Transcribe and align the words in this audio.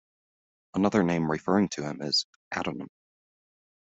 Another 0.73 1.03
name 1.03 1.29
referring 1.29 1.69
to 1.69 1.83
him 1.83 2.01
is 2.01 2.25
"Adonim". 2.51 2.87